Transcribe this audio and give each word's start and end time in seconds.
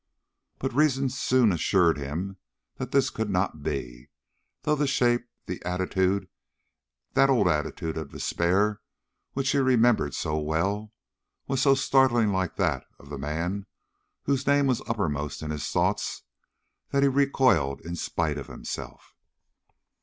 But 0.57 0.73
reason 0.73 1.09
soon 1.09 1.51
assured 1.51 1.99
him 1.99 2.37
this 2.77 3.11
could 3.11 3.29
not 3.29 3.61
be, 3.61 4.09
though 4.63 4.73
the 4.73 4.87
shape, 4.87 5.27
the 5.45 5.63
attitude 5.63 6.27
that 7.13 7.29
old 7.29 7.47
attitude 7.47 7.97
of 7.99 8.09
despair 8.09 8.81
which 9.33 9.51
he 9.51 9.59
remembered 9.59 10.15
so 10.15 10.39
well 10.39 10.91
was 11.45 11.61
so 11.61 11.75
startlingly 11.75 12.33
like 12.33 12.55
that 12.55 12.83
of 12.97 13.09
the 13.11 13.19
man 13.19 13.67
whose 14.23 14.47
name 14.47 14.65
was 14.65 14.81
uppermost 14.87 15.43
in 15.43 15.51
his 15.51 15.69
thoughts, 15.69 16.23
that 16.89 17.03
he 17.03 17.07
recoiled 17.07 17.79
in 17.81 17.95
spite 17.95 18.39
of 18.39 18.47
himself. 18.47 19.13